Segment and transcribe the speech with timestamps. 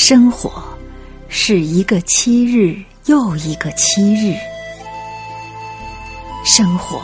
[0.00, 0.62] 生活
[1.26, 4.32] 是一个七日又一个七日，
[6.44, 7.02] 生活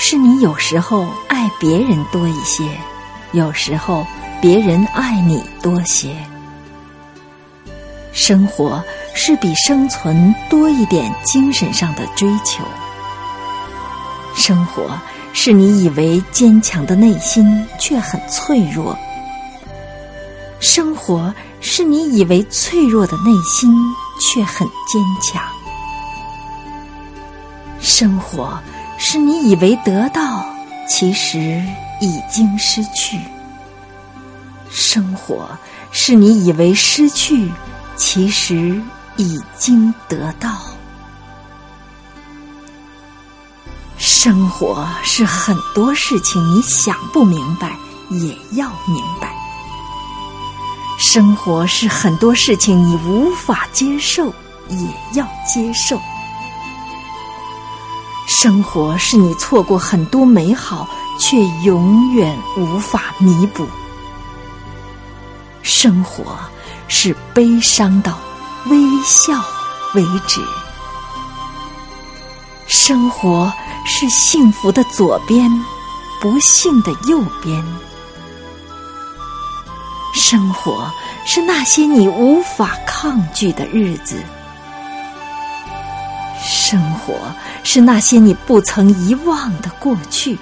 [0.00, 2.64] 是你有时候爱别人多一些，
[3.30, 4.04] 有时候
[4.42, 6.12] 别人爱你多些。
[8.12, 8.82] 生活
[9.14, 12.64] 是比生存多一点精神上的追求，
[14.34, 14.90] 生活
[15.32, 18.98] 是你以为坚强的内心却很脆弱。
[20.58, 21.32] 生活
[21.66, 23.74] 是你以为脆弱的内心，
[24.20, 25.42] 却很坚强；
[27.80, 28.60] 生活
[28.98, 30.44] 是你以为得到，
[30.86, 31.64] 其实
[32.02, 33.16] 已经失去；
[34.68, 35.48] 生活
[35.90, 37.50] 是你以为失去，
[37.96, 38.78] 其实
[39.16, 40.60] 已经得到。
[43.96, 47.74] 生活是很多事情，你想不明白，
[48.10, 49.33] 也要明白。
[51.14, 54.34] 生活是很多事情你无法接受，
[54.68, 55.96] 也要接受。
[58.26, 60.88] 生活是你错过很多美好，
[61.20, 63.64] 却永远无法弥补。
[65.62, 66.36] 生活
[66.88, 68.18] 是悲伤到
[68.66, 69.40] 微笑
[69.94, 70.40] 为止。
[72.66, 73.52] 生活
[73.86, 75.48] 是幸福的左边，
[76.20, 77.64] 不幸的右边。
[80.12, 80.90] 生活
[81.26, 84.22] 是那些你无法抗拒的日子，
[86.40, 87.14] 生活
[87.62, 90.38] 是那些你不曾遗忘的过去，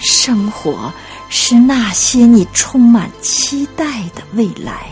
[0.00, 0.92] 生活
[1.28, 4.86] 是那些你充满期待的未来，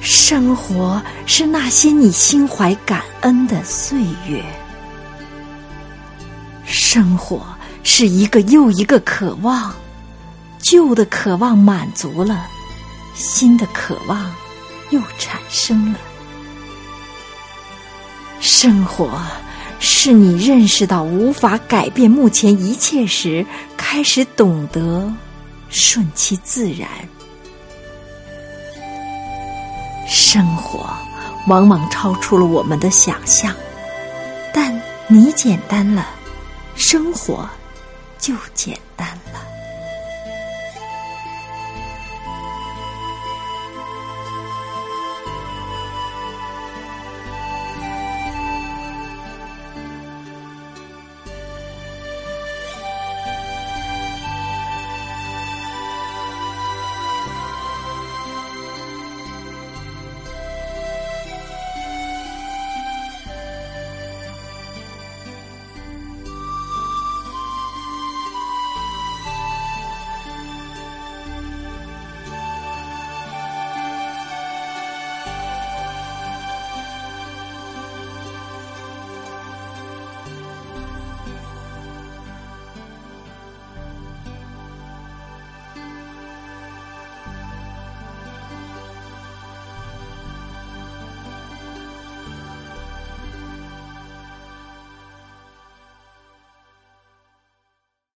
[0.00, 4.42] 生活是那些你心怀感恩的岁月，
[6.64, 7.46] 生活
[7.82, 9.72] 是一个又一个渴望。
[10.60, 12.46] 旧的渴望满足了，
[13.14, 14.32] 新的渴望
[14.90, 15.98] 又产生了。
[18.40, 19.20] 生活
[19.80, 23.44] 是你认识到无法改变目前一切时，
[23.76, 25.12] 开始懂得
[25.68, 26.88] 顺其自然。
[30.06, 30.88] 生活
[31.46, 33.54] 往往超出了我们的想象，
[34.52, 36.06] 但你简单了，
[36.74, 37.48] 生活
[38.18, 39.40] 就简单了。